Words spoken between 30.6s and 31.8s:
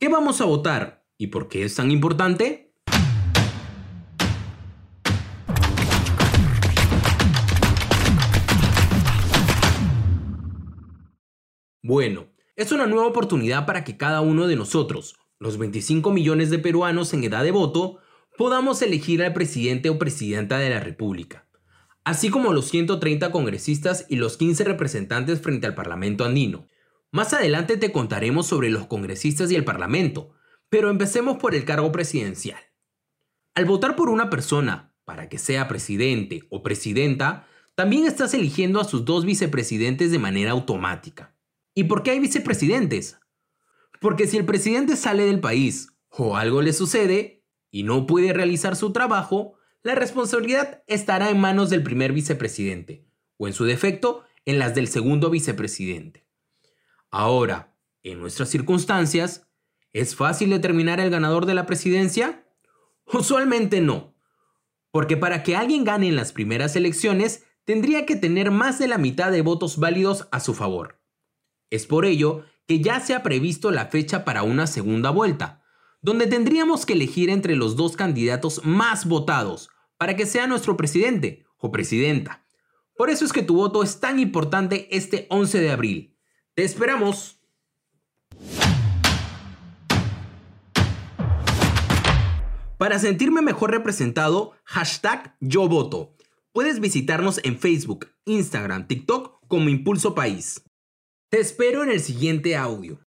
pero empecemos por el